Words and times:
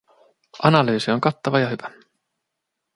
Analyysi 0.69 1.11
on 1.11 1.21
kattava 1.21 1.59
ja 1.59 1.69
hyvä. 1.69 1.91